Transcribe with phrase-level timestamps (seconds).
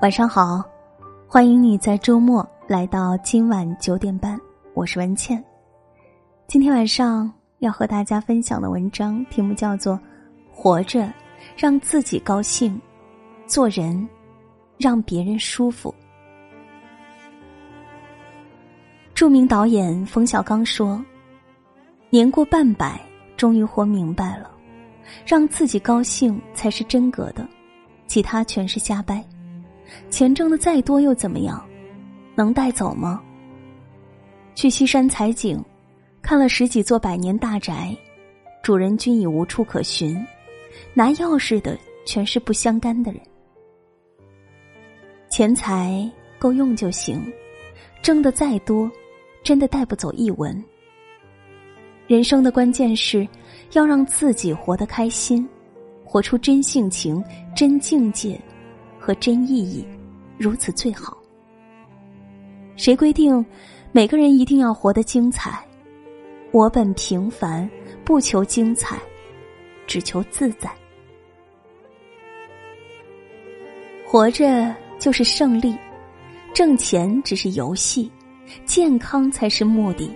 [0.00, 0.64] 晚上好，
[1.28, 4.40] 欢迎你在周末来到今晚九点半，
[4.72, 5.44] 我是文倩。
[6.46, 9.94] 今天晚上要和大家分享的文章题目叫做
[10.50, 11.12] 《活着，
[11.54, 12.80] 让自己高兴，
[13.46, 14.08] 做人，
[14.78, 15.94] 让别人舒服》。
[19.12, 21.04] 著名导演冯小刚说
[22.08, 22.98] ：“年过半百，
[23.36, 24.50] 终于活明白了，
[25.26, 27.46] 让自己高兴才是真格的，
[28.06, 29.22] 其他全是瞎掰。”
[30.10, 31.64] 钱挣的再多又怎么样？
[32.34, 33.22] 能带走吗？
[34.54, 35.62] 去西山采景，
[36.22, 37.96] 看了十几座百年大宅，
[38.62, 40.16] 主人均已无处可寻，
[40.94, 43.20] 拿钥匙的全是不相干的人。
[45.28, 47.22] 钱财够用就行，
[48.02, 48.90] 挣的再多，
[49.42, 50.62] 真的带不走一文。
[52.06, 53.26] 人生的关键是
[53.72, 55.48] 要让自己活得开心，
[56.04, 57.22] 活出真性情、
[57.54, 58.40] 真境界。
[59.10, 59.84] 和真意义，
[60.38, 61.18] 如此最好。
[62.76, 63.44] 谁规定
[63.90, 65.66] 每个人一定要活得精彩？
[66.52, 67.68] 我本平凡，
[68.04, 69.00] 不求精彩，
[69.84, 70.70] 只求自在。
[74.06, 75.76] 活着就是胜利，
[76.54, 78.08] 挣钱只是游戏，
[78.64, 80.08] 健康才是目的，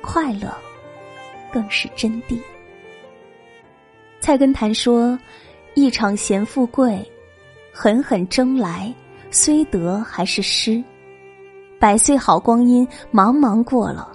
[0.00, 0.56] 快乐
[1.52, 2.40] 更是真谛。
[4.20, 5.18] 菜根谭说
[5.76, 7.06] ：“一场闲富贵。”
[7.78, 8.90] 狠狠争来，
[9.30, 10.82] 虽得还是失。
[11.78, 14.10] 百岁好光阴茫茫过了，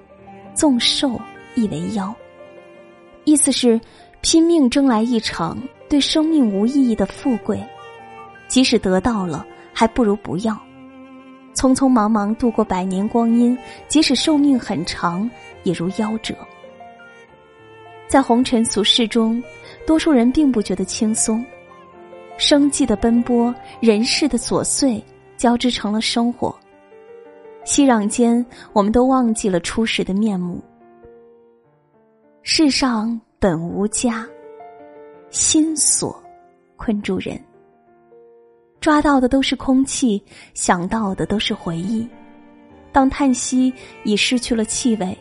[0.55, 1.21] 纵寿
[1.53, 2.11] 亦为妖。
[3.23, 3.79] 意思是
[4.19, 5.55] 拼命争来一场
[5.87, 7.63] 对生命无意义的富贵，
[8.47, 10.59] 即使得到了，还不如不要。
[11.53, 13.55] 匆匆忙忙度过百年光阴，
[13.87, 15.29] 即使寿命很长，
[15.61, 16.33] 也如夭折。
[18.07, 19.41] 在红尘俗世中，
[19.85, 21.45] 多数人并不觉得轻松。
[22.41, 25.01] 生计的奔波，人世的琐碎，
[25.37, 26.53] 交织成了生活。
[27.65, 28.43] 熙攘间，
[28.73, 30.59] 我们都忘记了初始的面目。
[32.41, 34.27] 世上本无家，
[35.29, 36.19] 心锁
[36.77, 37.39] 困住人。
[38.79, 40.19] 抓到的都是空气，
[40.55, 42.09] 想到的都是回忆。
[42.91, 43.71] 当叹息
[44.03, 45.15] 已失去了气味，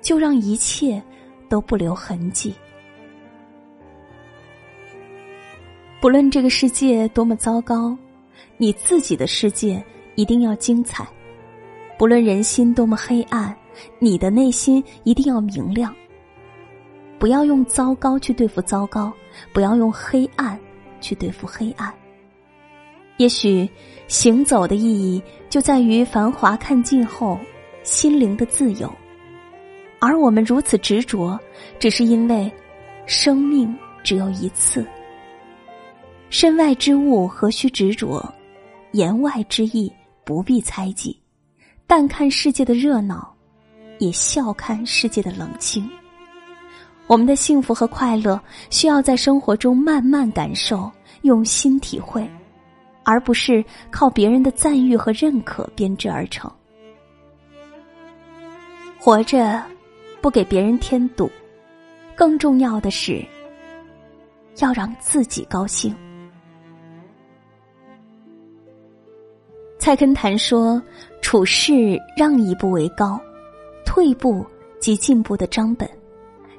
[0.00, 1.02] 就让一切
[1.48, 2.54] 都不留痕迹。
[6.02, 7.96] 不论这个世界多么糟糕，
[8.56, 9.80] 你自己的世界
[10.16, 11.04] 一定要精彩；
[11.96, 13.56] 不论人心多么黑暗，
[14.00, 15.94] 你的内心一定要明亮。
[17.20, 19.12] 不要用糟糕去对付糟糕，
[19.52, 20.58] 不要用黑暗
[21.00, 21.94] 去对付黑暗。
[23.18, 23.70] 也许
[24.08, 27.38] 行走的意义就在于繁华看尽后，
[27.84, 28.92] 心灵的自由。
[30.00, 31.38] 而我们如此执着，
[31.78, 32.50] 只是因为
[33.06, 34.84] 生命只有一次。
[36.32, 38.26] 身外之物何须执着，
[38.92, 39.92] 言外之意
[40.24, 41.14] 不必猜忌。
[41.86, 43.36] 淡看世界的热闹，
[43.98, 45.86] 也笑看世界的冷清。
[47.06, 52.26] 我们的幸福和快乐，需要在生活中慢慢感受、用心体会，
[53.02, 56.50] 而不是靠别人的赞誉和认可编织而成。
[58.98, 59.62] 活着，
[60.22, 61.30] 不给别人添堵，
[62.14, 63.22] 更重要的是，
[64.60, 65.94] 要让自己高兴。
[69.82, 70.80] 蔡根谭说
[71.20, 73.20] ：“处事让一步为高，
[73.84, 74.46] 退步
[74.78, 75.88] 即进步的章本；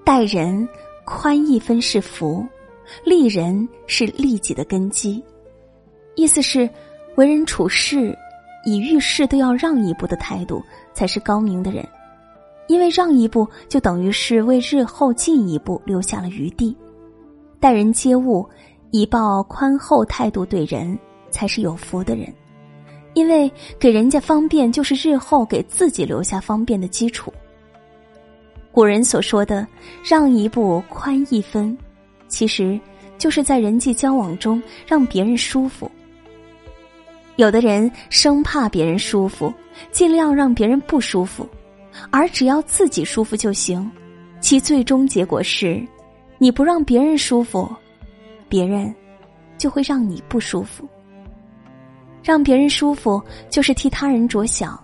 [0.03, 0.67] 待人
[1.05, 2.45] 宽一分是福，
[3.05, 5.23] 利人是利己的根基。”
[6.15, 6.69] 意思是，
[7.15, 8.13] 为人处事
[8.65, 10.61] 以遇事都要让一步的态度，
[10.93, 11.87] 才是高明的人。
[12.67, 16.75] 因为让一步，就等于是为日后进一步留下了余地。
[17.57, 18.45] 待人接物，
[18.91, 20.99] 以抱宽厚态度对人，
[21.31, 22.27] 才是有福的人。
[23.13, 27.33] 因为给人家方便，就是日后给自己留下方便的基础。
[28.71, 29.67] 古人所说的
[30.03, 31.77] “让一步，宽一分”，
[32.27, 32.79] 其实
[33.17, 35.89] 就是在人际交往中让别人舒服。
[37.35, 39.53] 有的人生怕别人舒服，
[39.91, 41.47] 尽量让别人不舒服，
[42.09, 43.89] 而只要自己舒服就行。
[44.39, 45.81] 其最终结果是，
[46.37, 47.69] 你不让别人舒服，
[48.49, 48.93] 别人
[49.57, 50.87] 就会让你不舒服。
[52.23, 54.79] 让别人舒服，就是替他人着想。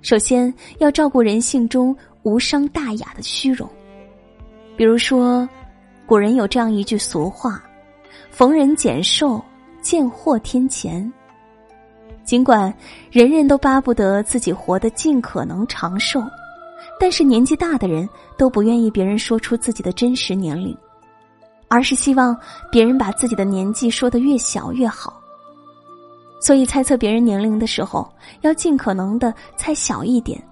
[0.00, 3.68] 首先要照顾人性中无伤大雅的虚荣。
[4.76, 5.48] 比如说，
[6.06, 7.60] 古人有这样一句俗话
[8.30, 9.42] ：“逢人减寿，
[9.80, 11.12] 见货添钱。”
[12.22, 12.72] 尽管
[13.10, 16.22] 人人都巴不得自己活得尽可能长寿，
[17.00, 20.76] 但是年纪大的人都不愿意别人说出自己的真实年龄，
[21.68, 22.36] 而是希望
[22.70, 25.20] 别人把自己的年纪说得越小越好。
[26.40, 28.08] 所以猜测别人年龄的时候，
[28.42, 30.42] 要尽可能的猜小一点，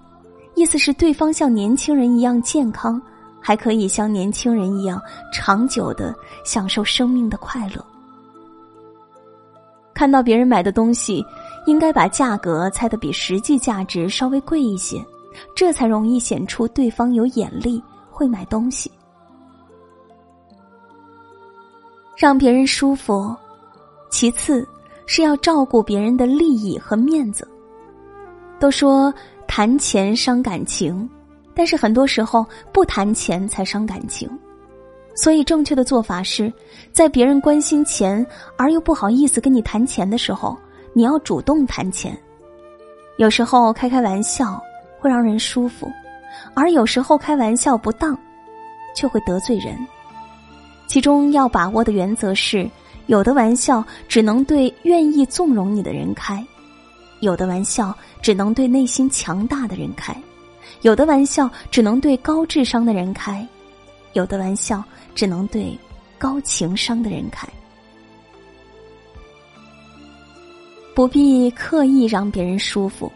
[0.55, 3.01] 意思是对方像年轻人一样健康，
[3.39, 5.01] 还可以像年轻人一样
[5.31, 7.85] 长久的享受生命的快乐。
[9.93, 11.23] 看到别人买的东西，
[11.65, 15.01] 应该把价格猜得比实际价值稍微贵一些，
[15.55, 17.81] 这才容易显出对方有眼力，
[18.11, 18.91] 会买东西。
[22.17, 23.33] 让别人舒服，
[24.09, 24.67] 其次
[25.05, 27.47] 是要照顾别人的利益和面子。
[28.59, 29.13] 都说
[29.47, 31.09] 谈钱伤感情，
[31.53, 34.29] 但是很多时候不谈钱才伤感情。
[35.13, 36.51] 所以，正确的做法是，
[36.91, 38.25] 在别人关心钱
[38.57, 40.57] 而又不好意思跟你谈钱的时候，
[40.93, 42.17] 你要主动谈钱。
[43.17, 44.61] 有时候开开玩笑
[44.99, 45.89] 会让人舒服，
[46.53, 48.17] 而有时候开玩笑不当，
[48.93, 49.77] 却会得罪人。
[50.85, 52.69] 其中要把握的原则是：
[53.07, 56.45] 有的玩笑只能对愿意纵容你的人开，
[57.19, 60.15] 有的玩笑只能对内心强大的人开，
[60.81, 63.47] 有的玩笑只能对高智商的人开。
[64.13, 64.81] 有的玩笑
[65.13, 65.77] 只能对
[66.17, 67.45] 高情商的人开，
[70.95, 73.11] 不必刻意让别人舒服，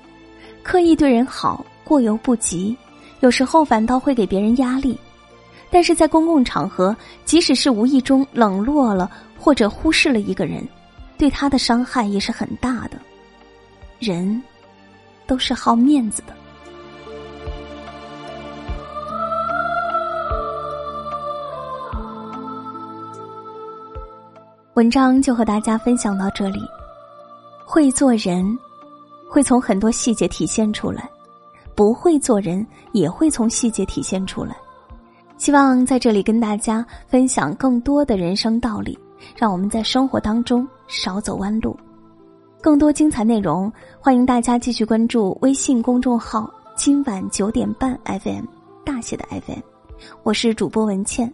[0.62, 2.76] 刻意对人好过犹不及，
[3.22, 5.00] 有时候反倒会给别人压力。
[5.72, 6.94] 但是在公共场合，
[7.24, 9.10] 即使是无意中冷落了
[9.40, 10.68] 或者忽视了一个人，
[11.18, 12.98] 对他的伤害也是很大的。
[13.98, 14.42] 人
[15.26, 16.34] 都是好面子的。
[24.76, 26.62] 文章就和大家分享到这里。
[27.66, 28.58] 会做人，
[29.30, 31.04] 会从很多细节体现出来；
[31.76, 34.56] 不会做人，也会从细节体现出来。
[35.38, 38.98] 希望在这里跟大家分享更多的人生道理，
[39.36, 41.76] 让我们在生活当中少走弯路。
[42.62, 48.46] 更多精彩内容，欢迎大家继续关注微信公众号“今晚九点半 FM”
[48.86, 49.62] 大写的 FM。
[50.24, 51.32] 我是主播文倩，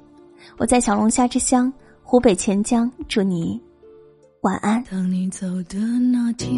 [0.57, 1.71] 我在小龙虾之乡。
[2.07, 3.59] 湖北潜江，祝你
[4.41, 4.83] 晚安。
[4.91, 6.53] 当你走的那天，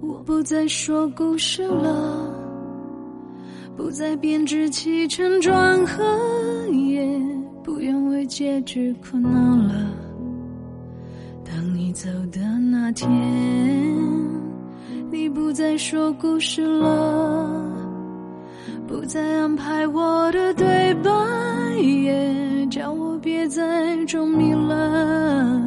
[0.00, 2.28] 我不再说故事了，
[3.76, 6.02] 不再编织起承转合，
[8.26, 9.74] 结局苦恼了。
[11.44, 12.40] 当你走的
[12.70, 13.10] 那天，
[15.10, 17.48] 你不再说故事了，
[18.86, 21.10] 不再安排我的对白，
[21.80, 23.14] 也叫我。
[23.24, 25.58] 别再装迷了，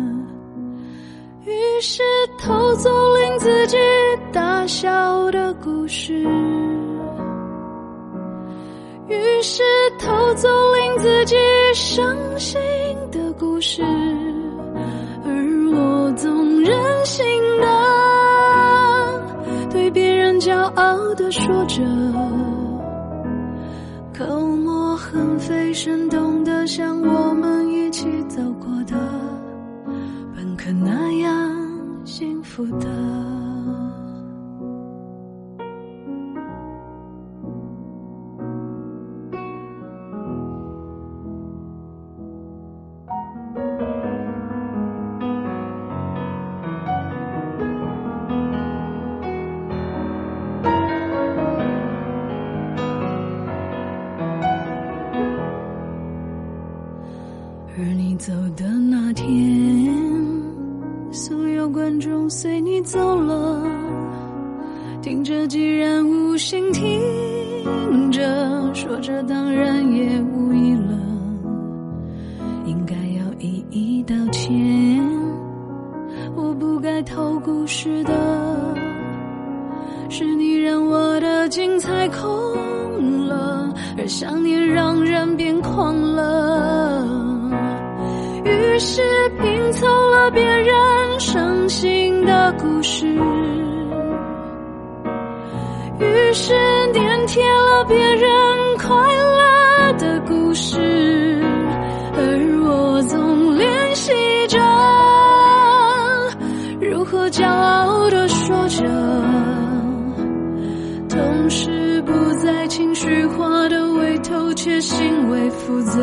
[1.44, 2.04] 于是
[2.38, 3.76] 偷走令自己
[4.32, 6.14] 大笑的故事，
[9.08, 9.64] 于是
[9.98, 11.36] 偷走令自己
[11.74, 12.60] 伤心
[13.12, 13.82] 的故事，
[15.24, 15.30] 而
[15.74, 17.26] 我总任性
[17.60, 17.68] 的
[19.70, 21.84] 对别人骄傲的说着。
[24.14, 24.26] 口
[24.56, 28.96] 沫横飞，生动的像我们一起走过的，
[30.36, 31.56] 本可那样
[32.06, 32.88] 幸福的。
[65.08, 67.00] 听着既然无心听
[68.12, 68.20] 着，
[68.74, 71.00] 说着当然也无意了，
[72.66, 74.54] 应该要一一道歉。
[76.36, 78.12] 我不该偷故事的，
[80.10, 86.07] 是你让我的精彩空了，而想念让人变狂了。
[96.40, 96.54] 是
[96.94, 98.30] 粘贴了别人
[98.78, 100.78] 快乐的故事，
[102.14, 102.22] 而
[102.64, 104.14] 我总练习
[104.48, 104.60] 着
[106.80, 108.86] 如何骄傲的说着，
[111.10, 116.00] 同时不再情绪化的为偷窃行为负责。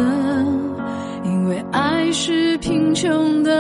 [1.25, 3.53] 因为爱是贫穷的，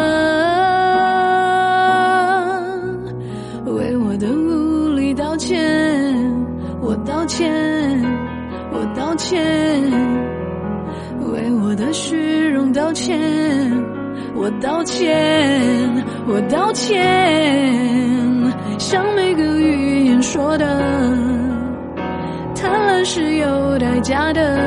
[7.24, 7.50] 道歉，
[8.70, 9.42] 我道歉，
[11.32, 13.18] 为我的虚荣道歉，
[14.34, 17.02] 我道歉，我道歉，
[18.78, 20.66] 像每个语言说的，
[22.54, 24.58] 贪婪是有代价的。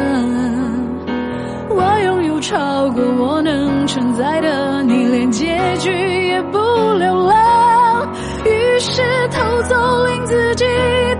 [1.69, 5.45] 我拥有超过我能承载的，你连结
[5.77, 8.09] 局也不留了，
[8.45, 10.55] 于是偷走令自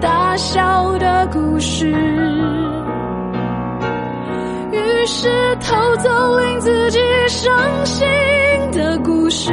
[0.01, 1.87] 大笑的故事。
[4.71, 5.29] 于是
[5.61, 8.05] 偷走令自己伤心
[8.71, 9.51] 的故事，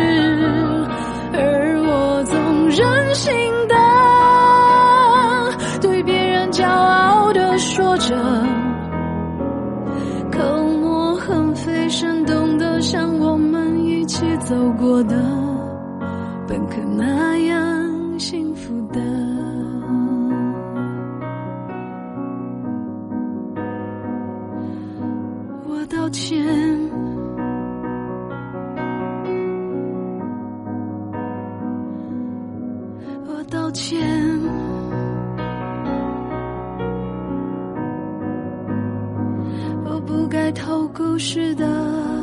[1.33, 3.33] 而我总任性
[3.69, 3.75] 的
[5.81, 8.15] 对别人骄傲的说着，
[10.33, 10.39] 口
[10.81, 15.17] 沫横飞，生动的像我们一起走过的，
[16.47, 17.74] 本可那样
[40.45, 42.14] 来偷故事的